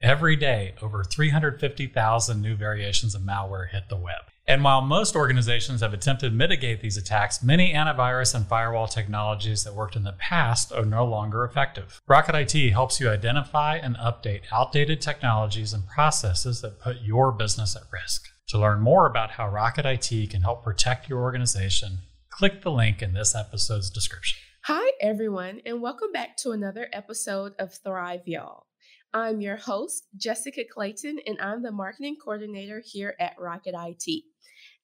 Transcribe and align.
Every 0.00 0.36
day, 0.36 0.76
over 0.80 1.02
350,000 1.02 2.40
new 2.40 2.54
variations 2.54 3.16
of 3.16 3.22
malware 3.22 3.70
hit 3.70 3.88
the 3.88 3.96
web. 3.96 4.30
And 4.46 4.62
while 4.62 4.80
most 4.80 5.16
organizations 5.16 5.80
have 5.80 5.92
attempted 5.92 6.28
to 6.28 6.36
mitigate 6.36 6.80
these 6.80 6.96
attacks, 6.96 7.42
many 7.42 7.72
antivirus 7.72 8.32
and 8.32 8.46
firewall 8.46 8.86
technologies 8.86 9.64
that 9.64 9.74
worked 9.74 9.96
in 9.96 10.04
the 10.04 10.12
past 10.12 10.70
are 10.70 10.84
no 10.84 11.04
longer 11.04 11.44
effective. 11.44 12.00
Rocket 12.06 12.36
IT 12.36 12.70
helps 12.70 13.00
you 13.00 13.10
identify 13.10 13.76
and 13.76 13.96
update 13.96 14.42
outdated 14.52 15.00
technologies 15.00 15.72
and 15.72 15.88
processes 15.88 16.60
that 16.60 16.78
put 16.78 17.00
your 17.02 17.32
business 17.32 17.74
at 17.74 17.82
risk. 17.92 18.28
To 18.50 18.58
learn 18.58 18.80
more 18.80 19.04
about 19.04 19.32
how 19.32 19.48
Rocket 19.48 19.84
IT 19.84 20.30
can 20.30 20.42
help 20.42 20.62
protect 20.62 21.08
your 21.08 21.22
organization, 21.22 21.98
click 22.30 22.62
the 22.62 22.70
link 22.70 23.02
in 23.02 23.14
this 23.14 23.34
episode's 23.34 23.90
description. 23.90 24.38
Hi, 24.66 24.92
everyone, 25.00 25.60
and 25.66 25.82
welcome 25.82 26.12
back 26.12 26.36
to 26.38 26.52
another 26.52 26.86
episode 26.92 27.54
of 27.58 27.74
Thrive 27.74 28.28
Y'all. 28.28 28.66
I'm 29.14 29.40
your 29.40 29.56
host, 29.56 30.06
Jessica 30.18 30.64
Clayton, 30.70 31.18
and 31.26 31.40
I'm 31.40 31.62
the 31.62 31.72
marketing 31.72 32.16
coordinator 32.22 32.82
here 32.84 33.14
at 33.18 33.38
Rocket 33.38 33.74
IT. 33.74 34.24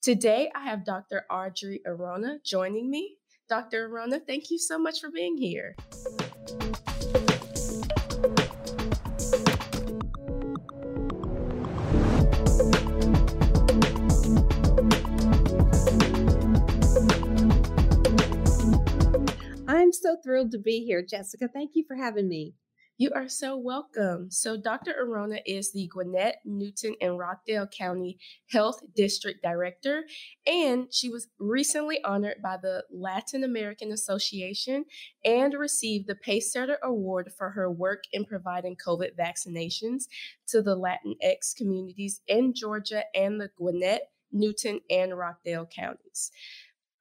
Today, 0.01 0.51
I 0.55 0.65
have 0.65 0.87
Dr. 0.87 1.27
Audrey 1.30 1.82
Arona 1.84 2.38
joining 2.42 2.91
me. 2.91 3.16
Dr. 3.51 3.84
Arona, 3.84 4.18
thank 4.20 4.51
you 4.51 4.59
so 4.59 4.79
much 4.79 5.01
for 5.01 5.10
being 5.10 5.37
here. 5.37 5.77
I'm 19.68 19.93
so 19.93 20.16
thrilled 20.24 20.52
to 20.52 20.59
be 20.59 20.82
here, 20.87 21.04
Jessica. 21.04 21.46
Thank 21.46 21.73
you 21.74 21.84
for 21.87 21.96
having 21.96 22.27
me. 22.27 22.54
You 22.97 23.11
are 23.12 23.29
so 23.29 23.57
welcome. 23.57 24.30
So, 24.30 24.57
Dr. 24.57 24.95
Arona 24.97 25.41
is 25.45 25.73
the 25.73 25.89
Gwinnett, 25.89 26.37
Newton, 26.45 26.95
and 27.01 27.19
Rockdale 27.19 27.66
County 27.66 28.19
Health 28.52 28.83
District 28.95 29.43
Director, 29.43 30.05
and 30.46 30.87
she 30.95 31.09
was 31.09 31.27
recently 31.41 31.99
honored 32.05 32.37
by 32.41 32.57
the 32.57 32.85
Latin 32.93 33.43
American 33.43 33.91
Association 33.91 34.85
and 35.24 35.55
received 35.55 36.07
the 36.07 36.15
Pacesetter 36.15 36.77
Award 36.85 37.33
for 37.37 37.51
her 37.51 37.68
work 37.68 38.05
in 38.13 38.24
providing 38.24 38.77
COVID 38.77 39.16
vaccinations 39.18 40.05
to 40.46 40.63
the 40.63 40.77
Latinx 40.77 41.57
communities 41.57 42.21
in 42.29 42.55
Georgia 42.55 43.02
and 43.13 43.40
the 43.40 43.51
Gwinnett, 43.59 44.02
Newton, 44.30 44.79
and 44.88 45.18
Rockdale 45.18 45.66
counties. 45.66 46.30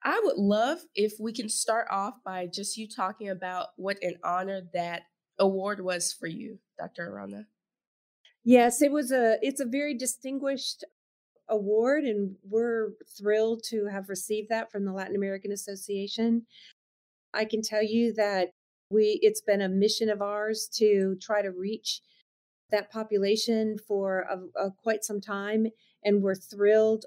I 0.04 0.20
would 0.24 0.38
love 0.38 0.80
if 0.96 1.14
we 1.20 1.32
can 1.32 1.50
start 1.50 1.86
off 1.92 2.16
by 2.26 2.48
just 2.48 2.78
you 2.78 2.88
talking 2.90 3.30
about 3.30 3.68
what 3.78 4.02
an 4.02 4.16
honor 4.24 4.64
that 4.74 5.04
award 5.44 5.82
was 5.82 6.14
for 6.14 6.28
you, 6.28 6.60
Dr. 6.80 7.08
Arona? 7.08 7.46
Yes, 8.44 8.82
it 8.82 8.92
was 8.92 9.12
a 9.12 9.38
it's 9.42 9.62
a 9.62 9.66
very 9.66 9.96
distinguished 9.96 10.84
award 11.50 12.06
and 12.06 12.36
we're 12.50 12.92
thrilled 13.18 13.62
to 13.66 13.86
have 13.88 14.10
received 14.10 14.50
that 14.50 14.72
from 14.72 14.86
the 14.86 14.94
Latin 14.94 15.16
American 15.16 15.52
Association. 15.52 16.46
I 17.34 17.46
can 17.46 17.62
tell 17.62 17.84
you 17.84 18.14
that 18.14 18.50
we 18.90 19.20
it's 19.22 19.42
been 19.42 19.62
a 19.62 19.70
mission 19.70 20.10
of 20.10 20.22
ours 20.22 20.70
to 20.76 21.18
try 21.22 21.42
to 21.42 21.52
reach 21.52 22.02
that 22.72 22.92
population 22.92 23.78
for 23.88 24.26
a, 24.30 24.66
a, 24.66 24.72
quite 24.72 25.04
some 25.04 25.22
time 25.22 25.68
and 26.04 26.22
we're 26.22 26.36
thrilled 26.36 27.06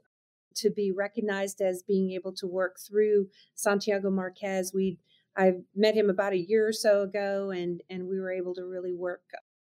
to 0.55 0.71
be 0.71 0.93
recognized 0.93 1.61
as 1.61 1.83
being 1.83 2.13
able 2.13 2.33
to 2.33 2.47
work 2.47 2.77
through 2.79 3.29
Santiago 3.55 4.11
Marquez. 4.11 4.73
We 4.73 4.99
I 5.37 5.53
met 5.75 5.95
him 5.95 6.09
about 6.11 6.33
a 6.33 6.39
year 6.39 6.67
or 6.67 6.73
so 6.73 7.03
ago, 7.03 7.51
and 7.51 7.83
and 7.91 8.09
we 8.09 8.21
were 8.21 8.33
able 8.33 8.55
to 8.55 8.65
really 8.65 8.95
work 8.95 9.23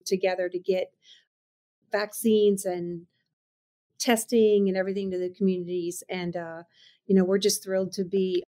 together 0.06 0.50
to 0.50 0.60
get 0.60 0.92
vaccines 1.92 2.66
and 2.66 3.06
testing 4.00 4.68
and 4.68 4.78
everything 4.78 5.12
to 5.12 5.20
the 5.20 5.30
communities. 5.30 6.04
And 6.10 6.36
uh, 6.36 6.64
you 7.06 7.16
know, 7.16 7.24
we're 7.24 7.38
just 7.38 7.64
thrilled 7.64 7.94
to 7.94 8.04
be 8.04 8.44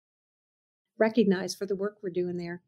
recognized 0.97 1.58
for 1.58 1.65
the 1.65 1.75
work 1.75 1.97
we're 2.02 2.09
doing 2.09 2.37
there. 2.37 2.61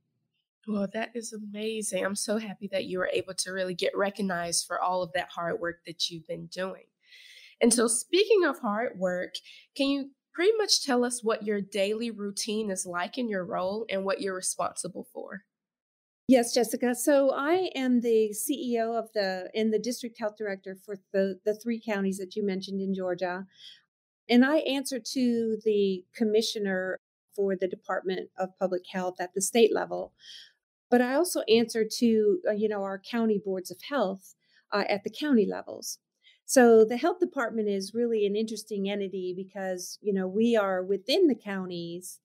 Well, 0.67 0.87
that 0.93 1.11
is 1.15 1.33
amazing. 1.33 2.05
I'm 2.05 2.15
so 2.15 2.37
happy 2.37 2.69
that 2.71 2.85
you 2.85 2.99
were 2.99 3.09
able 3.11 3.33
to 3.33 3.51
really 3.51 3.73
get 3.73 3.97
recognized 3.97 4.67
for 4.67 4.79
all 4.79 5.01
of 5.01 5.11
that 5.13 5.29
hard 5.29 5.59
work 5.59 5.79
that 5.87 6.09
you've 6.09 6.27
been 6.27 6.45
doing. 6.47 6.83
And 7.61 7.73
so, 7.73 7.87
speaking 7.87 8.43
of 8.45 8.59
hard 8.59 8.97
work, 8.97 9.35
can 9.75 9.87
you 9.87 10.11
pretty 10.33 10.51
much 10.57 10.83
tell 10.83 11.03
us 11.03 11.23
what 11.23 11.45
your 11.45 11.61
daily 11.61 12.11
routine 12.11 12.71
is 12.71 12.85
like 12.85 13.17
in 13.17 13.27
your 13.27 13.45
role 13.45 13.85
and 13.89 14.03
what 14.03 14.21
you're 14.21 14.35
responsible 14.35 15.07
for. 15.13 15.43
Yes, 16.27 16.53
Jessica. 16.53 16.95
So 16.95 17.31
I 17.31 17.71
am 17.75 17.99
the 17.99 18.33
CEO 18.33 18.97
of 18.97 19.09
the 19.13 19.49
and 19.53 19.73
the 19.73 19.79
district 19.79 20.17
health 20.17 20.35
director 20.37 20.77
for 20.85 20.95
the 21.11 21.39
the 21.45 21.53
three 21.53 21.81
counties 21.85 22.19
that 22.19 22.35
you 22.35 22.45
mentioned 22.45 22.79
in 22.81 22.93
Georgia. 22.93 23.45
And 24.29 24.45
I 24.45 24.59
answer 24.59 24.99
to 24.99 25.57
the 25.65 26.05
commissioner 26.15 26.97
for 27.35 27.55
the 27.55 27.67
Department 27.67 28.29
of 28.37 28.57
Public 28.57 28.83
Health 28.91 29.15
at 29.19 29.33
the 29.33 29.41
state 29.41 29.73
level. 29.73 30.13
But 30.89 31.01
I 31.01 31.15
also 31.15 31.41
answer 31.49 31.85
to 31.99 32.39
uh, 32.47 32.51
you 32.53 32.69
know 32.69 32.83
our 32.83 32.99
county 32.99 33.41
boards 33.43 33.71
of 33.71 33.79
health 33.89 34.35
uh, 34.71 34.85
at 34.87 35.03
the 35.03 35.09
county 35.09 35.45
levels. 35.45 35.99
So 36.51 36.83
the 36.83 36.97
health 36.97 37.21
department 37.21 37.69
is 37.69 37.93
really 37.93 38.25
an 38.25 38.35
interesting 38.35 38.89
entity 38.89 39.33
because, 39.33 39.97
you 40.01 40.11
know, 40.11 40.27
we 40.27 40.57
are 40.57 40.83
within 40.83 41.29
the 41.29 41.33
counties, 41.33 42.19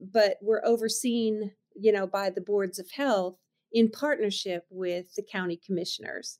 but 0.00 0.38
we're 0.40 0.64
overseen, 0.64 1.52
you 1.74 1.92
know, 1.92 2.06
by 2.06 2.30
the 2.30 2.40
boards 2.40 2.78
of 2.78 2.90
health 2.92 3.36
in 3.70 3.90
partnership 3.90 4.64
with 4.70 5.14
the 5.16 5.22
county 5.22 5.60
commissioners. 5.62 6.38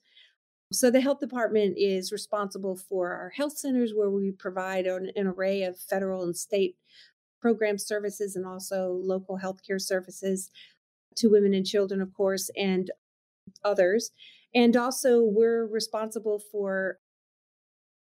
So 0.72 0.90
the 0.90 1.02
health 1.02 1.20
department 1.20 1.74
is 1.76 2.12
responsible 2.12 2.76
for 2.76 3.12
our 3.12 3.28
health 3.36 3.58
centers 3.58 3.92
where 3.94 4.08
we 4.08 4.32
provide 4.32 4.86
an, 4.86 5.10
an 5.16 5.26
array 5.26 5.64
of 5.64 5.78
federal 5.78 6.22
and 6.22 6.34
state 6.34 6.76
program 7.42 7.76
services 7.76 8.36
and 8.36 8.46
also 8.46 8.98
local 9.04 9.38
healthcare 9.38 9.82
services 9.82 10.50
to 11.16 11.28
women 11.28 11.52
and 11.52 11.66
children, 11.66 12.00
of 12.00 12.14
course, 12.14 12.50
and 12.56 12.90
others. 13.66 14.12
And 14.54 14.76
also, 14.76 15.22
we're 15.22 15.66
responsible 15.66 16.40
for 16.50 16.98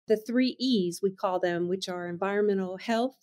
the 0.07 0.17
three 0.17 0.57
E's, 0.59 1.01
we 1.03 1.11
call 1.11 1.41
them, 1.41 1.69
which 1.69 1.89
are 1.89 2.09
environmental 2.09 2.77
health, 2.77 3.17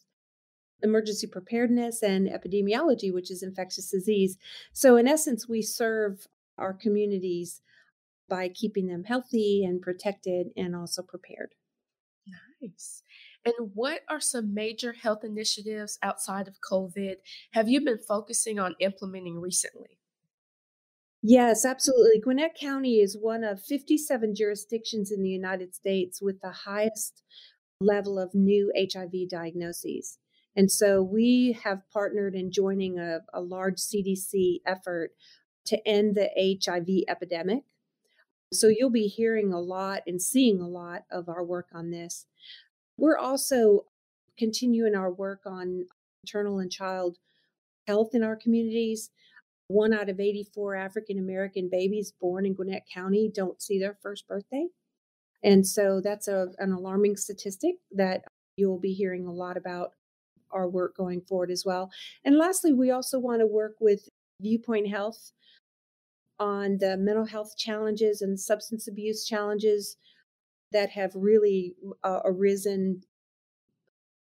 emergency 0.82 1.28
preparedness, 1.28 2.02
and 2.02 2.28
epidemiology, 2.28 3.14
which 3.14 3.30
is 3.30 3.44
infectious 3.44 3.92
disease. 3.92 4.38
So, 4.74 4.98
in 4.98 5.08
essence, 5.08 5.48
we 5.48 5.62
serve 5.62 6.28
our 6.58 6.74
communities 6.74 7.62
by 8.30 8.50
keeping 8.50 8.88
them 8.88 9.04
healthy 9.04 9.64
and 9.64 9.82
protected 9.82 10.48
and 10.56 10.76
also 10.76 11.04
prepared. 11.04 11.54
Nice. 12.62 13.04
And 13.44 13.72
what 13.74 14.02
are 14.10 14.20
some 14.20 14.54
major 14.54 14.94
health 14.94 15.24
initiatives 15.24 15.98
outside 16.04 16.48
of 16.48 16.56
COVID 16.62 17.16
have 17.54 17.68
you 17.68 17.82
been 17.82 17.98
focusing 17.98 18.60
on 18.60 18.76
implementing 18.80 19.40
recently? 19.42 20.01
Yes, 21.24 21.66
absolutely. 21.66 22.20
Gwinnett 22.20 22.56
County 22.60 23.00
is 23.00 23.16
one 23.16 23.44
of 23.44 23.62
57 23.62 24.34
jurisdictions 24.34 25.12
in 25.12 25.22
the 25.22 25.30
United 25.30 25.76
States 25.76 26.20
with 26.20 26.42
the 26.42 26.52
highest 26.52 27.22
level 27.80 28.18
of 28.18 28.34
new 28.34 28.72
HIV 28.76 29.30
diagnoses. 29.30 30.18
And 30.56 30.72
so 30.72 31.02
we 31.02 31.58
have 31.64 31.84
partnered 31.94 32.34
in 32.36 32.52
joining 32.52 32.98
a, 32.98 33.20
a 33.34 33.42
large 33.42 33.78
CDC 33.78 34.62
effort 34.66 35.12
to 35.66 35.88
end 35.88 36.16
the 36.16 36.30
HIV 36.36 37.06
epidemic. 37.08 37.64
So 38.52 38.68
you'll 38.68 38.90
be 38.90 39.08
hearing 39.08 39.54
a 39.54 39.60
lot 39.60 40.02
and 40.08 40.22
seeing 40.22 40.60
a 40.60 40.68
lot 40.68 41.04
of 41.12 41.30
our 41.30 41.44
work 41.44 41.68
on 41.74 41.92
this. 41.92 42.26
We're 42.98 43.18
also 43.18 43.86
continuing 44.38 44.96
our 44.96 45.12
work 45.12 45.42
on 45.46 45.86
maternal 46.24 46.60
and 46.60 46.72
child 46.72 47.18
health 47.88 48.10
in 48.14 48.24
our 48.24 48.36
communities 48.36 49.12
one 49.72 49.94
out 49.94 50.10
of 50.10 50.20
84 50.20 50.76
African 50.76 51.18
American 51.18 51.70
babies 51.72 52.14
born 52.20 52.46
in 52.46 52.54
Gwinnett 52.54 52.84
County 52.94 53.32
don't 53.34 53.62
see 53.62 53.80
their 53.80 53.98
first 54.02 54.28
birthday. 54.28 54.68
And 55.44 55.66
so 55.66 56.02
that's 56.04 56.28
a, 56.28 56.48
an 56.60 56.72
alarming 56.72 57.18
statistic 57.18 57.76
that 57.92 58.22
you'll 58.56 58.80
be 58.80 58.94
hearing 58.94 59.26
a 59.26 59.34
lot 59.34 59.58
about 59.58 59.92
our 60.52 60.70
work 60.70 60.96
going 60.96 61.22
forward 61.22 61.50
as 61.50 61.64
well. 61.66 61.90
And 62.24 62.38
lastly, 62.38 62.74
we 62.74 62.92
also 62.92 63.20
want 63.20 63.40
to 63.40 63.48
work 63.48 63.76
with 63.80 64.10
Viewpoint 64.40 64.90
Health 64.90 65.32
on 66.40 66.78
the 66.80 66.98
mental 66.98 67.26
health 67.26 67.56
challenges 67.58 68.22
and 68.22 68.40
substance 68.40 68.88
abuse 68.88 69.26
challenges 69.26 69.98
that 70.72 70.90
have 70.90 71.12
really 71.16 71.76
uh, 72.04 72.20
arisen 72.26 73.02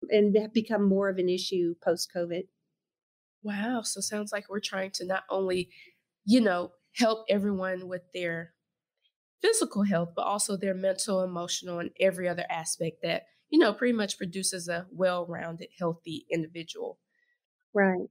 and 0.09 0.37
have 0.37 0.53
become 0.53 0.87
more 0.87 1.09
of 1.09 1.17
an 1.17 1.29
issue 1.29 1.75
post 1.83 2.11
COVID. 2.15 2.43
Wow. 3.45 3.83
So 3.83 4.01
sounds 4.01 4.33
like 4.33 4.49
we're 4.49 4.61
trying 4.61 4.91
to 4.93 5.05
not 5.05 5.25
only, 5.29 5.71
you 6.25 6.41
know, 6.41 6.73
help 6.95 7.25
everyone 7.29 7.87
with 7.89 8.03
their 8.13 8.55
physical 9.41 9.83
health, 9.83 10.11
but 10.15 10.23
also 10.25 10.57
their 10.57 10.75
mental, 10.75 11.23
emotional, 11.23 11.79
and 11.79 11.91
every 11.99 12.29
other 12.29 12.45
aspect 12.49 13.03
that, 13.03 13.25
you 13.49 13.59
know, 13.59 13.73
pretty 13.73 13.93
much 13.93 14.17
produces 14.17 14.69
a 14.69 14.87
well 14.91 15.27
rounded, 15.27 15.69
healthy 15.79 16.27
individual. 16.31 16.99
Right. 17.73 18.09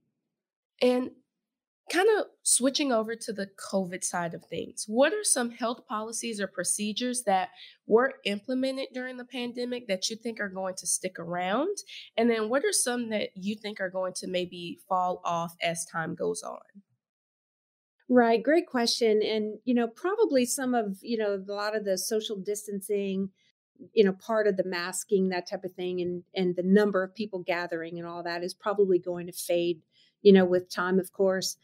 And 0.81 1.11
kind 1.91 2.07
of 2.17 2.25
switching 2.41 2.91
over 2.91 3.15
to 3.15 3.31
the 3.31 3.49
COVID 3.71 4.03
side 4.03 4.33
of 4.33 4.43
things, 4.45 4.85
what 4.87 5.13
are 5.13 5.23
some 5.23 5.51
health 5.51 5.85
policies 5.87 6.41
or 6.41 6.47
procedures 6.47 7.23
that 7.23 7.49
were 7.85 8.13
implemented 8.25 8.87
during 8.93 9.17
the 9.17 9.25
pandemic 9.25 9.87
that 9.87 10.09
you 10.09 10.15
think 10.15 10.39
are 10.39 10.49
going 10.49 10.75
to 10.75 10.87
stick 10.87 11.19
around? 11.19 11.77
And 12.17 12.29
then 12.29 12.49
what 12.49 12.63
are 12.65 12.73
some 12.73 13.09
that 13.09 13.29
you 13.35 13.55
think 13.55 13.79
are 13.79 13.89
going 13.89 14.13
to 14.17 14.27
maybe 14.27 14.79
fall 14.89 15.21
off 15.23 15.55
as 15.61 15.85
time 15.85 16.15
goes 16.15 16.41
on? 16.41 16.59
Right, 18.07 18.41
great 18.41 18.67
question. 18.67 19.21
And, 19.23 19.57
you 19.63 19.73
know, 19.73 19.87
probably 19.87 20.45
some 20.45 20.75
of, 20.75 20.97
you 21.01 21.17
know, 21.17 21.33
a 21.35 21.51
lot 21.51 21.75
of 21.75 21.85
the 21.85 21.97
social 21.97 22.35
distancing, 22.35 23.29
you 23.93 24.03
know, 24.03 24.13
part 24.13 24.47
of 24.47 24.57
the 24.57 24.63
masking, 24.63 25.29
that 25.29 25.49
type 25.49 25.63
of 25.63 25.73
thing, 25.73 26.01
and 26.01 26.23
and 26.35 26.55
the 26.55 26.63
number 26.63 27.03
of 27.03 27.15
people 27.15 27.39
gathering 27.39 27.97
and 27.97 28.07
all 28.07 28.23
that 28.23 28.43
is 28.43 28.53
probably 28.53 28.99
going 28.99 29.25
to 29.25 29.33
fade 29.33 29.81
you 30.21 30.33
know, 30.33 30.45
with 30.45 30.69
time, 30.69 30.99
of 30.99 31.11
course. 31.11 31.57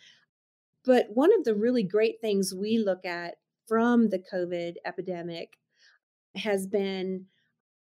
But 0.85 1.07
one 1.13 1.29
of 1.37 1.43
the 1.43 1.55
really 1.55 1.83
great 1.83 2.15
things 2.21 2.53
we 2.53 2.77
look 2.77 3.05
at 3.05 3.35
from 3.67 4.09
the 4.09 4.19
COVID 4.19 4.75
epidemic 4.85 5.57
has 6.35 6.65
been 6.65 7.25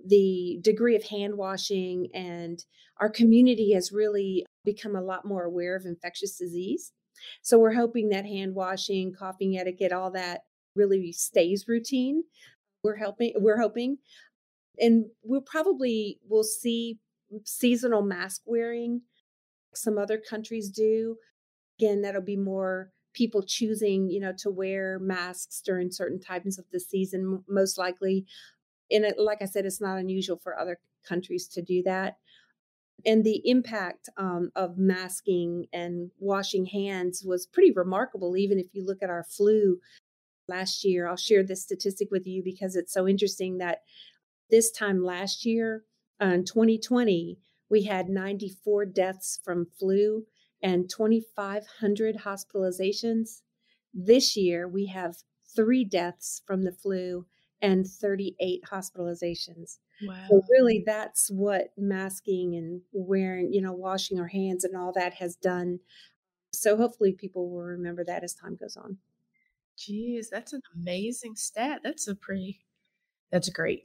the 0.04 0.60
degree 0.62 0.96
of 0.96 1.04
hand 1.04 1.38
washing, 1.38 2.10
and 2.14 2.64
our 3.00 3.10
community 3.10 3.74
has 3.74 3.92
really 3.92 4.46
become 4.66 4.96
a 4.96 5.02
lot 5.02 5.26
more 5.26 5.44
aware 5.44 5.76
of 5.76 5.86
infectious 5.86 6.38
disease. 6.38 6.92
So 7.42 7.60
we're 7.60 7.74
hoping 7.74 8.10
that 8.10 8.26
hand 8.26 8.56
washing, 8.56 9.14
coughing 9.14 9.58
etiquette, 9.58 9.92
all 9.92 10.12
that 10.12 10.42
really 10.76 11.12
stays 11.12 11.66
routine. 11.68 12.24
We're 12.84 12.96
helping, 12.96 13.34
we're 13.36 13.60
hoping. 13.60 13.98
And 14.80 15.06
we'll 15.24 15.42
probably 15.42 16.20
will 16.28 16.44
see 16.44 17.00
seasonal 17.46 18.02
mask 18.02 18.42
wearing 18.46 19.02
some 19.74 19.98
other 19.98 20.18
countries 20.18 20.70
do. 20.70 21.18
Again, 21.80 22.02
that'll 22.02 22.22
be 22.22 22.38
more 22.38 22.92
people 23.14 23.44
choosing, 23.44 24.10
you 24.10 24.20
know, 24.20 24.34
to 24.40 24.50
wear 24.50 25.00
masks 25.00 25.62
during 25.66 25.92
certain 25.92 26.20
times 26.20 26.58
of 26.58 26.66
the 26.72 26.80
season, 26.80 27.44
most 27.48 27.78
likely. 27.78 28.26
And 28.90 29.06
it, 29.06 29.16
like 29.18 29.42
I 29.42 29.46
said, 29.46 29.66
it's 29.66 29.82
not 29.82 29.98
unusual 29.98 30.40
for 30.42 30.58
other 30.58 30.80
countries 31.08 31.48
to 31.50 31.62
do 31.62 31.84
that. 31.84 32.18
And 33.06 33.24
the 33.24 33.42
impact 33.46 34.10
um, 34.18 34.52
of 34.56 34.78
masking 34.78 35.66
and 35.74 36.12
washing 36.20 36.66
hands 36.68 37.24
was 37.26 37.48
pretty 37.48 37.72
remarkable, 37.72 38.38
even 38.38 38.60
if 38.60 38.68
you 38.74 38.86
look 38.86 39.02
at 39.02 39.10
our 39.10 39.24
flu 39.24 39.80
last 40.48 40.84
year. 40.84 41.08
I'll 41.08 41.18
share 41.18 41.44
this 41.44 41.64
statistic 41.64 42.10
with 42.12 42.28
you 42.28 42.44
because 42.44 42.76
it's 42.76 42.94
so 42.94 43.08
interesting 43.08 43.58
that 43.58 43.80
this 44.52 44.70
time 44.72 45.04
last 45.04 45.46
year, 45.46 45.84
uh, 46.22 46.26
in 46.26 46.46
2020, 46.46 47.40
we 47.72 47.84
had 47.84 48.10
94 48.10 48.86
deaths 48.86 49.40
from 49.44 49.66
flu 49.80 50.26
and 50.62 50.90
2,500 50.90 52.18
hospitalizations. 52.18 53.42
This 53.94 54.36
year, 54.36 54.68
we 54.68 54.88
have 54.88 55.16
three 55.56 55.86
deaths 55.86 56.42
from 56.46 56.64
the 56.64 56.74
flu 56.74 57.26
and 57.62 57.88
38 57.88 58.64
hospitalizations. 58.70 59.78
Wow. 60.04 60.16
So 60.30 60.42
really 60.50 60.84
that's 60.86 61.30
what 61.32 61.70
masking 61.78 62.56
and 62.56 62.82
wearing, 62.92 63.54
you 63.54 63.62
know, 63.62 63.74
washing 63.74 64.20
our 64.20 64.28
hands 64.28 64.64
and 64.64 64.76
all 64.76 64.92
that 64.94 65.14
has 65.16 65.36
done. 65.36 65.80
So 66.52 66.76
hopefully 66.76 67.14
people 67.14 67.50
will 67.50 67.64
remember 67.64 68.04
that 68.04 68.24
as 68.24 68.34
time 68.34 68.58
goes 68.60 68.76
on. 68.76 68.98
Geez, 69.78 70.30
that's 70.30 70.54
an 70.54 70.62
amazing 70.76 71.36
stat. 71.36 71.82
That's 71.84 72.08
a 72.08 72.16
pretty 72.16 72.66
that's 73.32 73.50
great. 73.50 73.84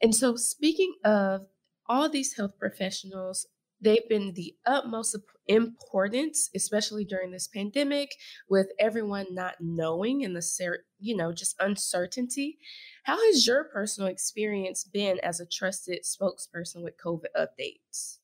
And 0.00 0.14
so 0.14 0.36
speaking 0.36 0.94
of 1.04 1.46
all 1.88 2.08
these 2.08 2.36
health 2.36 2.58
professionals 2.58 3.46
they've 3.80 4.08
been 4.08 4.32
the 4.34 4.54
utmost 4.66 5.16
importance 5.46 6.50
especially 6.54 7.04
during 7.04 7.30
this 7.30 7.48
pandemic 7.48 8.14
with 8.48 8.68
everyone 8.78 9.26
not 9.30 9.54
knowing 9.60 10.24
and 10.24 10.36
the 10.36 10.78
you 11.00 11.16
know 11.16 11.32
just 11.32 11.56
uncertainty. 11.60 12.58
How 13.04 13.16
has 13.26 13.46
your 13.46 13.64
personal 13.64 14.10
experience 14.10 14.84
been 14.84 15.18
as 15.22 15.40
a 15.40 15.46
trusted 15.46 16.00
spokesperson 16.04 16.82
with 16.82 16.98
covid 16.98 17.32
updates? 17.36 18.18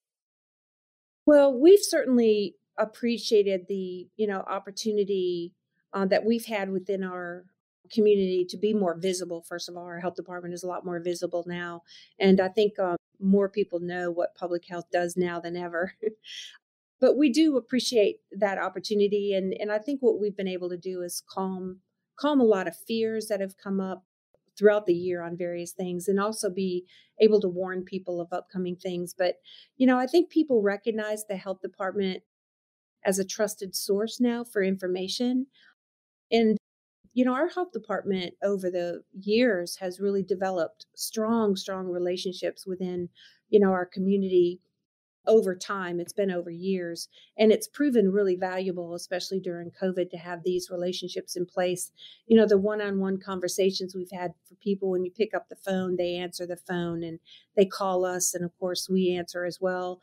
Well 1.26 1.58
we've 1.58 1.82
certainly 1.82 2.56
appreciated 2.78 3.66
the 3.68 4.08
you 4.16 4.26
know 4.26 4.40
opportunity 4.40 5.54
uh, 5.92 6.06
that 6.06 6.24
we've 6.24 6.46
had 6.46 6.70
within 6.70 7.04
our 7.04 7.44
community 7.92 8.44
to 8.48 8.56
be 8.56 8.74
more 8.74 8.96
visible. 8.98 9.44
First 9.48 9.68
of 9.68 9.76
all 9.76 9.84
our 9.84 10.00
health 10.00 10.16
department 10.16 10.54
is 10.54 10.64
a 10.64 10.66
lot 10.66 10.84
more 10.84 11.00
visible 11.00 11.44
now 11.46 11.82
and 12.18 12.40
i 12.40 12.48
think 12.48 12.78
um, 12.78 12.96
more 13.24 13.48
people 13.48 13.80
know 13.80 14.10
what 14.10 14.34
public 14.34 14.64
health 14.68 14.86
does 14.92 15.16
now 15.16 15.40
than 15.40 15.56
ever. 15.56 15.94
but 17.00 17.16
we 17.16 17.30
do 17.30 17.56
appreciate 17.56 18.20
that 18.32 18.58
opportunity 18.58 19.34
and 19.34 19.54
and 19.58 19.70
I 19.72 19.78
think 19.78 20.00
what 20.00 20.20
we've 20.20 20.36
been 20.36 20.48
able 20.48 20.70
to 20.70 20.78
do 20.78 21.02
is 21.02 21.22
calm 21.28 21.80
calm 22.18 22.40
a 22.40 22.44
lot 22.44 22.68
of 22.68 22.76
fears 22.76 23.26
that 23.26 23.40
have 23.40 23.56
come 23.56 23.80
up 23.80 24.04
throughout 24.56 24.86
the 24.86 24.94
year 24.94 25.20
on 25.20 25.36
various 25.36 25.72
things 25.72 26.06
and 26.06 26.20
also 26.20 26.48
be 26.48 26.86
able 27.20 27.40
to 27.40 27.48
warn 27.48 27.82
people 27.82 28.20
of 28.20 28.32
upcoming 28.32 28.76
things 28.76 29.14
but 29.16 29.36
you 29.76 29.86
know 29.86 29.98
I 29.98 30.06
think 30.06 30.30
people 30.30 30.62
recognize 30.62 31.24
the 31.26 31.36
health 31.36 31.60
department 31.60 32.22
as 33.04 33.18
a 33.18 33.24
trusted 33.24 33.74
source 33.74 34.20
now 34.20 34.44
for 34.44 34.62
information 34.62 35.46
and 36.30 36.56
you 37.14 37.24
know, 37.24 37.32
our 37.32 37.48
health 37.48 37.72
department 37.72 38.34
over 38.42 38.70
the 38.70 39.02
years 39.12 39.76
has 39.76 40.00
really 40.00 40.22
developed 40.22 40.86
strong, 40.94 41.56
strong 41.56 41.86
relationships 41.86 42.66
within, 42.66 43.08
you 43.48 43.60
know, 43.60 43.70
our 43.70 43.86
community 43.86 44.60
over 45.26 45.54
time. 45.54 46.00
It's 46.00 46.12
been 46.12 46.30
over 46.30 46.50
years, 46.50 47.08
and 47.38 47.50
it's 47.50 47.68
proven 47.68 48.12
really 48.12 48.36
valuable, 48.36 48.94
especially 48.94 49.40
during 49.40 49.70
COVID, 49.70 50.10
to 50.10 50.16
have 50.16 50.42
these 50.42 50.70
relationships 50.70 51.36
in 51.36 51.46
place. 51.46 51.92
You 52.26 52.36
know, 52.36 52.46
the 52.46 52.58
one 52.58 52.80
on 52.80 52.98
one 53.00 53.18
conversations 53.18 53.94
we've 53.94 54.10
had 54.10 54.34
for 54.46 54.56
people 54.56 54.90
when 54.90 55.04
you 55.04 55.10
pick 55.10 55.34
up 55.34 55.48
the 55.48 55.56
phone, 55.56 55.96
they 55.96 56.16
answer 56.16 56.46
the 56.46 56.56
phone 56.56 57.02
and 57.02 57.20
they 57.56 57.64
call 57.64 58.04
us, 58.04 58.34
and 58.34 58.44
of 58.44 58.58
course, 58.58 58.88
we 58.88 59.16
answer 59.16 59.44
as 59.44 59.58
well. 59.60 60.00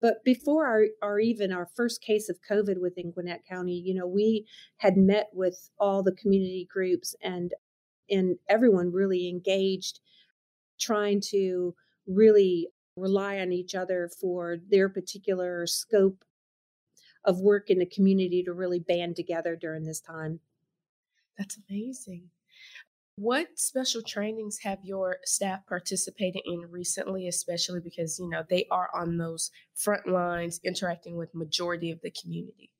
But 0.00 0.24
before 0.24 0.66
our, 0.66 0.84
our 1.02 1.18
even 1.18 1.52
our 1.52 1.66
first 1.74 2.02
case 2.02 2.28
of 2.28 2.38
COVID 2.48 2.80
within 2.80 3.10
Gwinnett 3.10 3.46
County, 3.48 3.80
you 3.84 3.94
know, 3.94 4.06
we 4.06 4.46
had 4.78 4.96
met 4.96 5.28
with 5.32 5.70
all 5.78 6.02
the 6.02 6.12
community 6.12 6.68
groups 6.70 7.14
and 7.22 7.52
and 8.08 8.36
everyone 8.48 8.92
really 8.92 9.28
engaged, 9.28 9.98
trying 10.78 11.20
to 11.20 11.74
really 12.06 12.68
rely 12.96 13.38
on 13.38 13.52
each 13.52 13.74
other 13.74 14.08
for 14.20 14.56
their 14.70 14.88
particular 14.88 15.66
scope 15.66 16.24
of 17.24 17.40
work 17.40 17.68
in 17.68 17.78
the 17.78 17.86
community 17.86 18.42
to 18.44 18.52
really 18.52 18.78
band 18.78 19.16
together 19.16 19.56
during 19.56 19.82
this 19.82 20.00
time. 20.00 20.38
That's 21.36 21.58
amazing. 21.68 22.30
What 23.16 23.58
special 23.58 24.00
trainings 24.00 24.60
have 24.60 24.84
your 24.84 25.18
staff 25.24 25.66
participated 25.66 26.42
in 26.44 26.70
recently, 26.70 27.26
especially 27.26 27.80
because 27.80 28.18
you 28.18 28.28
know 28.28 28.44
they 28.48 28.66
are 28.70 28.88
on 28.94 29.16
those 29.18 29.50
front 29.74 30.06
lines 30.06 30.60
interacting 30.62 31.16
with 31.16 31.34
majority 31.34 31.90
of 31.90 32.00
the 32.02 32.10
community? 32.12 32.70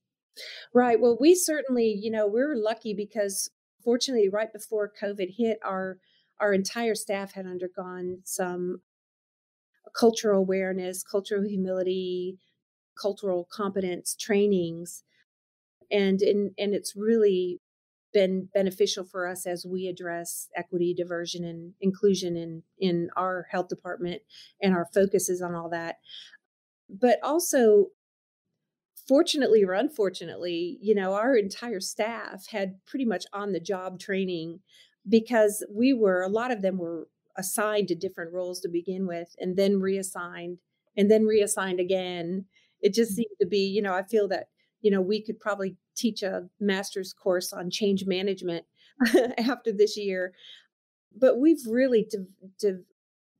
Right. 0.73 1.01
Well, 1.01 1.17
we 1.19 1.35
certainly, 1.35 1.89
you 1.89 2.11
know, 2.11 2.27
we're 2.27 2.55
lucky 2.57 2.95
because 2.95 3.51
fortunately 3.83 4.29
right 4.29 4.53
before 4.53 4.93
COVID 5.01 5.35
hit, 5.37 5.59
our 5.63 5.99
our 6.39 6.53
entire 6.53 6.95
staff 6.95 7.33
had 7.33 7.47
undergone 7.47 8.21
some 8.25 8.83
cultural 9.95 10.39
awareness, 10.41 11.03
cultural 11.03 11.43
humility, 11.43 12.39
cultural 13.01 13.47
competence 13.51 14.17
trainings. 14.19 15.05
And 15.91 16.23
in, 16.23 16.55
and 16.59 16.75
it's 16.75 16.97
really 16.97 17.61
been 18.17 18.49
beneficial 18.55 19.05
for 19.05 19.27
us 19.27 19.47
as 19.47 19.67
we 19.67 19.89
address 19.89 20.49
equity, 20.57 20.95
diversion, 20.95 21.45
and 21.45 21.75
inclusion 21.83 22.35
in 22.35 22.63
in 22.79 23.11
our 23.15 23.47
health 23.51 23.69
department, 23.69 24.23
and 24.63 24.75
our 24.75 24.87
focus 24.95 25.29
is 25.29 25.43
on 25.43 25.55
all 25.55 25.69
that. 25.69 25.97
But 26.89 27.19
also, 27.23 27.89
fortunately 29.07 29.63
or 29.63 29.75
unfortunately, 29.75 30.79
you 30.81 30.95
know, 30.95 31.13
our 31.13 31.37
entire 31.37 31.81
staff 31.81 32.47
had 32.49 32.83
pretty 32.87 33.05
much 33.05 33.27
on 33.35 33.53
the 33.53 33.61
job 33.61 34.01
training 34.01 34.61
because 35.07 35.63
we 35.71 35.93
were 35.93 36.23
a 36.23 36.29
lot 36.29 36.51
of 36.51 36.63
them 36.63 36.79
were 36.79 37.09
assigned 37.37 37.89
to 37.89 37.95
different 37.95 38.33
roles 38.33 38.61
to 38.61 38.69
begin 38.71 39.07
with, 39.07 39.37
and 39.39 39.59
then 39.59 39.79
reassigned, 39.79 40.57
and 40.97 41.11
then 41.11 41.27
reassigned 41.27 41.81
again. 41.81 42.47
It 42.81 42.95
just 42.95 43.13
mm. 43.13 43.17
seemed 43.17 43.37
to 43.43 43.47
be, 43.47 43.67
you 43.67 43.83
know, 43.83 43.93
I 43.93 44.05
feel 44.05 44.27
that 44.29 44.49
you 44.81 44.91
know, 44.91 45.01
we 45.01 45.23
could 45.23 45.41
probably 45.41 45.77
teach 45.97 46.23
a 46.23 46.49
master's 46.61 47.13
course 47.13 47.53
on 47.53 47.71
change 47.71 48.05
management 48.07 48.65
after 49.39 49.73
this 49.73 49.97
year. 49.97 50.33
But 51.19 51.39
we've 51.39 51.67
really 51.67 52.07
de- 52.11 52.27
de- 52.59 52.83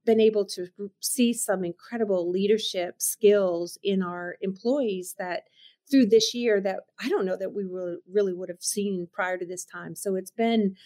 been 0.05 0.21
able 0.21 0.45
to 0.47 0.69
see 1.01 1.33
some 1.33 1.65
incredible 1.65 2.31
leadership 2.31 3.03
skills 3.03 3.79
in 3.83 4.03
our 4.03 4.37
employees 4.41 5.15
that 5.19 5.45
through 5.91 6.07
this 6.07 6.35
year 6.35 6.61
that 6.61 6.81
I 6.99 7.09
don't 7.09 7.27
know 7.27 7.37
that 7.37 7.53
we 7.53 7.65
really, 7.65 7.97
really 8.11 8.33
would 8.33 8.49
have 8.49 8.63
seen 8.63 9.09
prior 9.13 9.39
to 9.39 9.47
this 9.47 9.65
time. 9.65 9.95
So 9.95 10.17
it's 10.17 10.31
been 10.31 10.77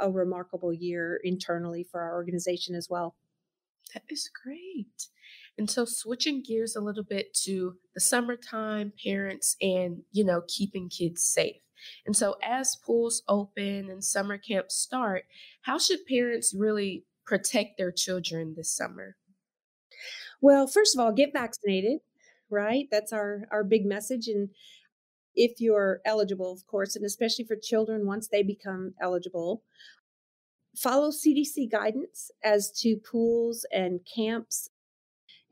a 0.00 0.10
remarkable 0.10 0.72
year 0.72 1.20
internally 1.22 1.84
for 1.84 2.00
our 2.00 2.14
organization 2.14 2.74
as 2.74 2.88
well. 2.90 3.14
That 3.94 4.02
is 4.10 4.28
great. 4.28 5.08
And 5.56 5.70
so 5.70 5.84
switching 5.84 6.42
gears 6.42 6.74
a 6.76 6.80
little 6.80 7.04
bit 7.04 7.32
to 7.44 7.78
the 7.94 8.00
summertime, 8.00 8.92
parents, 9.02 9.56
and, 9.60 10.02
you 10.10 10.24
know, 10.24 10.42
keeping 10.48 10.88
kids 10.88 11.22
safe. 11.22 11.62
And 12.06 12.16
so 12.16 12.36
as 12.42 12.76
pools 12.76 13.22
open 13.28 13.90
and 13.90 14.02
summer 14.04 14.38
camps 14.38 14.74
start, 14.74 15.26
how 15.62 15.78
should 15.78 16.06
parents 16.06 16.54
really 16.54 17.04
protect 17.24 17.78
their 17.78 17.92
children 17.92 18.54
this 18.56 18.70
summer? 18.70 19.16
Well, 20.40 20.66
first 20.66 20.94
of 20.94 21.00
all, 21.00 21.12
get 21.12 21.32
vaccinated, 21.32 22.00
right? 22.50 22.88
That's 22.90 23.12
our 23.12 23.44
our 23.50 23.64
big 23.64 23.84
message 23.86 24.28
and 24.28 24.50
if 25.36 25.60
you're 25.60 26.00
eligible, 26.04 26.52
of 26.52 26.66
course, 26.66 26.96
and 26.96 27.04
especially 27.04 27.44
for 27.46 27.56
children 27.56 28.06
once 28.06 28.28
they 28.28 28.42
become 28.42 28.94
eligible, 29.00 29.64
follow 30.76 31.10
CDC 31.10 31.70
guidance 31.70 32.30
as 32.42 32.70
to 32.80 32.96
pools 32.96 33.66
and 33.72 34.00
camps. 34.12 34.70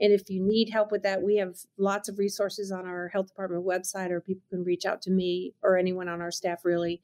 And 0.00 0.12
if 0.12 0.28
you 0.28 0.42
need 0.42 0.70
help 0.70 0.90
with 0.90 1.02
that, 1.04 1.22
we 1.22 1.36
have 1.36 1.56
lots 1.78 2.08
of 2.08 2.18
resources 2.18 2.72
on 2.72 2.86
our 2.86 3.08
health 3.08 3.28
department 3.28 3.64
website, 3.64 4.10
or 4.10 4.20
people 4.20 4.42
can 4.50 4.64
reach 4.64 4.84
out 4.84 5.00
to 5.02 5.10
me 5.10 5.54
or 5.62 5.76
anyone 5.76 6.08
on 6.08 6.20
our 6.20 6.32
staff, 6.32 6.64
really. 6.64 7.00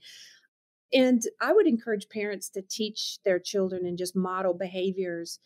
And 0.93 1.23
I 1.41 1.53
would 1.53 1.67
encourage 1.67 2.09
parents 2.09 2.49
to 2.51 2.63
teach 2.63 3.19
their 3.25 3.39
children 3.39 3.87
and 3.87 3.99
just 3.99 4.17
model 4.17 4.55
behaviors 4.55 5.39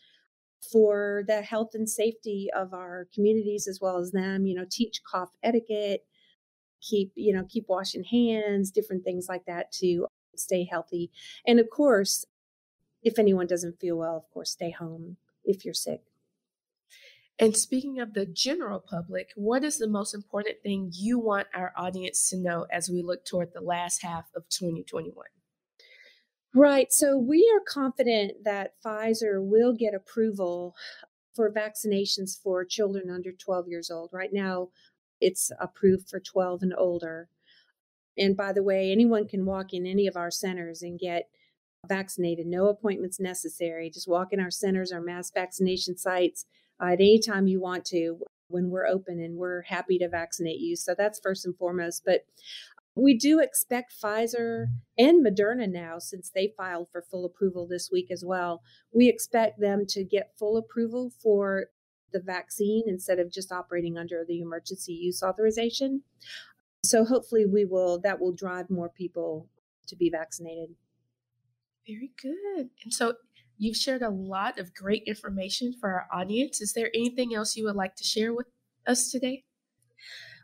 for 0.71 1.23
the 1.27 1.41
health 1.41 1.71
and 1.73 1.89
safety 1.89 2.47
of 2.55 2.73
our 2.73 3.07
communities 3.13 3.67
as 3.67 3.79
well 3.81 3.97
as 3.97 4.11
them. 4.11 4.45
You 4.45 4.55
know, 4.55 4.65
teach 4.69 5.01
cough 5.03 5.31
etiquette, 5.43 6.05
keep, 6.81 7.11
you 7.15 7.33
know, 7.33 7.45
keep 7.47 7.65
washing 7.67 8.05
hands, 8.05 8.71
different 8.71 9.03
things 9.03 9.27
like 9.27 9.45
that 9.45 9.71
to 9.73 10.07
stay 10.35 10.63
healthy. 10.63 11.11
And 11.45 11.59
of 11.59 11.69
course, 11.69 12.25
if 13.03 13.19
anyone 13.19 13.47
doesn't 13.47 13.79
feel 13.79 13.97
well, 13.97 14.17
of 14.17 14.29
course, 14.33 14.51
stay 14.51 14.71
home 14.71 15.17
if 15.43 15.65
you're 15.65 15.73
sick. 15.73 16.01
And 17.39 17.57
speaking 17.57 17.99
of 17.99 18.13
the 18.13 18.25
general 18.25 18.79
public, 18.79 19.31
what 19.35 19.63
is 19.63 19.77
the 19.77 19.87
most 19.87 20.13
important 20.13 20.61
thing 20.61 20.91
you 20.93 21.17
want 21.17 21.47
our 21.53 21.73
audience 21.75 22.29
to 22.29 22.37
know 22.37 22.67
as 22.71 22.89
we 22.89 23.01
look 23.01 23.25
toward 23.25 23.53
the 23.53 23.61
last 23.61 24.03
half 24.03 24.25
of 24.35 24.47
2021? 24.49 25.25
Right. 26.55 26.93
So 26.93 27.17
we 27.17 27.51
are 27.53 27.63
confident 27.67 28.43
that 28.43 28.75
Pfizer 28.85 29.43
will 29.43 29.73
get 29.73 29.95
approval 29.95 30.75
for 31.35 31.51
vaccinations 31.51 32.39
for 32.39 32.63
children 32.63 33.09
under 33.09 33.31
12 33.31 33.67
years 33.67 33.89
old. 33.89 34.11
Right 34.13 34.31
now, 34.31 34.69
it's 35.19 35.51
approved 35.59 36.09
for 36.09 36.19
12 36.19 36.61
and 36.61 36.73
older. 36.77 37.29
And 38.15 38.37
by 38.37 38.53
the 38.53 38.61
way, 38.61 38.91
anyone 38.91 39.27
can 39.27 39.45
walk 39.45 39.73
in 39.73 39.87
any 39.87 40.05
of 40.05 40.15
our 40.15 40.29
centers 40.29 40.83
and 40.83 40.99
get 40.99 41.29
vaccinated, 41.87 42.47
no 42.47 42.67
appointments 42.67 43.19
necessary. 43.19 43.89
Just 43.89 44.07
walk 44.07 44.31
in 44.31 44.39
our 44.39 44.51
centers, 44.51 44.91
our 44.91 45.01
mass 45.01 45.31
vaccination 45.31 45.97
sites 45.97 46.45
uh, 46.81 46.87
at 46.87 46.93
any 46.93 47.19
time 47.19 47.47
you 47.47 47.61
want 47.61 47.85
to 47.85 48.19
when 48.47 48.69
we're 48.69 48.87
open 48.87 49.19
and 49.19 49.37
we're 49.37 49.63
happy 49.63 49.97
to 49.97 50.07
vaccinate 50.07 50.59
you. 50.59 50.75
So 50.75 50.93
that's 50.97 51.19
first 51.19 51.45
and 51.45 51.55
foremost. 51.57 52.03
But 52.05 52.25
we 52.95 53.17
do 53.17 53.39
expect 53.39 53.93
Pfizer 54.01 54.67
and 54.97 55.25
Moderna 55.25 55.67
now, 55.67 55.97
since 55.97 56.29
they 56.29 56.53
filed 56.55 56.89
for 56.91 57.01
full 57.01 57.25
approval 57.25 57.67
this 57.67 57.89
week 57.91 58.11
as 58.11 58.23
well, 58.23 58.61
we 58.93 59.09
expect 59.09 59.59
them 59.59 59.85
to 59.89 60.03
get 60.03 60.33
full 60.37 60.57
approval 60.57 61.11
for 61.21 61.65
the 62.11 62.19
vaccine 62.19 62.83
instead 62.85 63.17
of 63.17 63.31
just 63.31 63.51
operating 63.51 63.97
under 63.97 64.23
the 64.27 64.39
emergency 64.39 64.93
use 64.93 65.23
authorization. 65.23 66.03
So 66.85 67.03
hopefully 67.03 67.45
we 67.47 67.65
will 67.65 67.99
that 68.01 68.19
will 68.19 68.33
drive 68.33 68.69
more 68.69 68.89
people 68.89 69.49
to 69.87 69.95
be 69.95 70.11
vaccinated. 70.11 70.75
Very 71.87 72.11
good. 72.21 72.69
And 72.83 72.93
so 72.93 73.15
you've 73.57 73.77
shared 73.77 74.01
a 74.01 74.09
lot 74.09 74.59
of 74.59 74.73
great 74.73 75.03
information 75.05 75.73
for 75.73 75.89
our 75.93 76.07
audience. 76.11 76.61
Is 76.61 76.73
there 76.73 76.89
anything 76.93 77.33
else 77.33 77.55
you 77.55 77.65
would 77.65 77.75
like 77.75 77.95
to 77.97 78.03
share 78.03 78.33
with 78.33 78.47
us 78.85 79.09
today? 79.11 79.43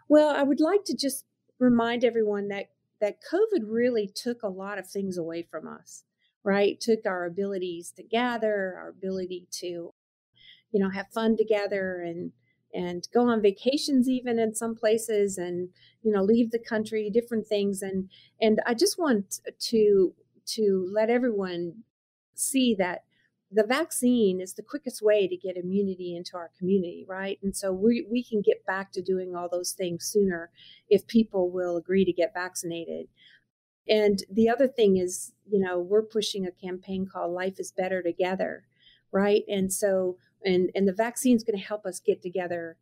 Well, 0.08 0.30
I 0.36 0.44
would 0.44 0.60
like 0.60 0.84
to 0.86 0.96
just 0.96 1.26
remind 1.60 2.04
everyone 2.04 2.48
that 2.50 2.68
that 3.02 3.20
COVID 3.32 3.64
really 3.66 4.08
took 4.14 4.44
a 4.44 4.50
lot 4.50 4.78
of 4.78 4.90
things 4.90 5.18
away 5.18 5.42
from 5.50 5.68
us, 5.68 6.04
right? 6.44 6.80
Took 6.80 7.06
our 7.06 7.26
abilities 7.26 7.92
to 7.96 8.04
gather, 8.04 8.76
our 8.78 8.90
ability 8.90 9.48
to, 9.52 9.66
you 9.66 10.80
know, 10.80 10.90
have 10.90 11.08
fun 11.14 11.38
together 11.38 12.02
and 12.02 12.32
and 12.74 13.08
go 13.14 13.28
on 13.30 13.42
vacations 13.42 14.10
even 14.10 14.40
in 14.40 14.54
some 14.56 14.76
places 14.76 15.38
and 15.38 15.70
you 16.04 16.12
know 16.12 16.22
leave 16.22 16.52
the 16.52 16.60
country 16.60 17.10
different 17.10 17.48
things 17.48 17.82
and 17.82 18.10
and 18.42 18.62
i 18.68 18.76
just 18.76 19.00
want 19.00 19.40
to 19.60 20.14
to 20.56 20.90
let 20.94 21.10
everyone 21.10 21.84
see 22.34 22.76
that 22.76 23.04
the 23.52 23.64
vaccine 23.64 24.40
is 24.40 24.54
the 24.54 24.64
quickest 24.64 25.02
way 25.02 25.28
to 25.28 25.36
get 25.36 25.58
immunity 25.58 26.16
into 26.16 26.38
our 26.38 26.52
community, 26.58 27.06
right? 27.08 27.40
And 27.42 27.56
so 27.56 27.72
we, 27.74 28.06
we 28.10 28.24
can 28.24 28.42
get 28.42 28.66
back 28.66 28.92
to 28.92 29.02
doing 29.02 29.36
all 29.36 29.50
those 29.50 29.72
things 29.72 30.06
sooner 30.06 30.52
if 30.88 31.08
people 31.08 31.50
will 31.50 31.76
agree 31.76 32.06
to 32.06 32.14
get 32.14 32.34
vaccinated. 32.34 33.08
And 33.88 34.22
the 34.32 34.50
other 34.50 34.68
thing 34.68 34.98
is, 34.98 35.34
you 35.50 35.60
know, 35.60 35.80
we're 35.80 36.04
pushing 36.04 36.46
a 36.46 36.52
campaign 36.52 37.08
called 37.12 37.34
Life 37.34 37.60
is 37.60 37.72
Better 37.72 38.04
Together, 38.04 38.66
right? 39.12 39.42
And 39.48 39.74
so, 39.74 40.18
and, 40.46 40.70
and 40.76 40.88
the 40.88 40.94
vaccine 40.94 41.36
is 41.36 41.44
going 41.44 41.58
to 41.58 41.66
help 41.66 41.88
us 41.88 42.00
get 42.00 42.22
together 42.22 42.78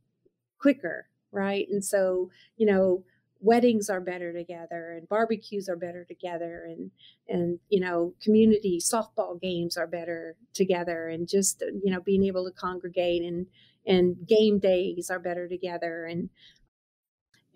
quicker, 0.59 1.07
right? 1.31 1.65
And 1.71 1.83
so, 1.83 2.29
you 2.57 2.65
know, 2.65 3.03
weddings 3.39 3.89
are 3.89 4.01
better 4.01 4.33
together 4.33 4.93
and 4.97 5.07
barbecues 5.09 5.69
are 5.69 5.75
better 5.75 6.03
together 6.03 6.65
and 6.67 6.91
and 7.27 7.59
you 7.69 7.79
know 7.79 8.13
community 8.21 8.79
softball 8.79 9.39
games 9.39 9.77
are 9.77 9.87
better 9.87 10.35
together 10.53 11.07
and 11.07 11.27
just 11.27 11.61
you 11.83 11.91
know 11.91 12.01
being 12.01 12.23
able 12.23 12.45
to 12.45 12.51
congregate 12.51 13.23
and 13.23 13.47
and 13.85 14.27
game 14.27 14.59
days 14.59 15.09
are 15.09 15.19
better 15.19 15.47
together 15.47 16.05
and 16.05 16.29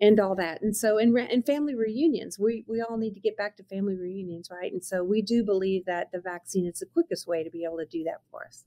and 0.00 0.18
all 0.18 0.34
that. 0.34 0.60
And 0.62 0.76
so 0.76 0.98
and, 0.98 1.16
and 1.16 1.46
family 1.46 1.74
reunions 1.74 2.38
we 2.38 2.64
we 2.66 2.82
all 2.82 2.96
need 2.96 3.14
to 3.14 3.20
get 3.20 3.36
back 3.36 3.56
to 3.56 3.62
family 3.62 3.96
reunions 3.96 4.50
right? 4.50 4.72
And 4.72 4.84
so 4.84 5.04
we 5.04 5.22
do 5.22 5.44
believe 5.44 5.84
that 5.86 6.10
the 6.12 6.20
vaccine 6.20 6.66
is 6.66 6.80
the 6.80 6.86
quickest 6.86 7.26
way 7.26 7.44
to 7.44 7.50
be 7.50 7.64
able 7.64 7.78
to 7.78 7.86
do 7.86 8.04
that 8.04 8.20
for 8.30 8.44
us. 8.44 8.64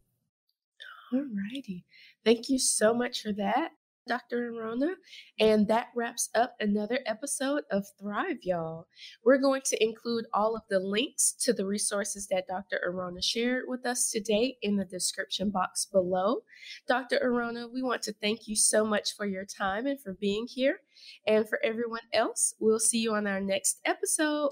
All 1.13 1.25
righty. 1.53 1.85
Thank 2.23 2.49
you 2.49 2.57
so 2.57 2.93
much 2.93 3.21
for 3.21 3.33
that 3.33 3.71
Dr. 4.07 4.49
Arona. 4.49 4.87
Mm-hmm. 4.87 5.45
And 5.45 5.67
that 5.67 5.87
wraps 5.95 6.29
up 6.35 6.55
another 6.59 6.99
episode 7.05 7.63
of 7.71 7.85
Thrive, 7.99 8.43
y'all. 8.43 8.87
We're 9.23 9.37
going 9.37 9.61
to 9.65 9.83
include 9.83 10.25
all 10.33 10.55
of 10.55 10.63
the 10.69 10.79
links 10.79 11.33
to 11.41 11.53
the 11.53 11.65
resources 11.65 12.27
that 12.27 12.47
Dr. 12.47 12.79
Arona 12.85 13.21
shared 13.21 13.63
with 13.67 13.85
us 13.85 14.11
today 14.11 14.57
in 14.61 14.75
the 14.75 14.85
description 14.85 15.49
box 15.49 15.85
below. 15.85 16.41
Dr. 16.87 17.19
Arona, 17.21 17.67
we 17.67 17.81
want 17.81 18.01
to 18.03 18.13
thank 18.13 18.47
you 18.47 18.55
so 18.55 18.85
much 18.85 19.15
for 19.15 19.25
your 19.25 19.45
time 19.45 19.85
and 19.87 19.99
for 19.99 20.13
being 20.13 20.47
here. 20.47 20.79
And 21.27 21.47
for 21.47 21.59
everyone 21.63 22.01
else, 22.13 22.55
we'll 22.59 22.79
see 22.79 22.99
you 22.99 23.13
on 23.13 23.27
our 23.27 23.41
next 23.41 23.79
episode. 23.85 24.51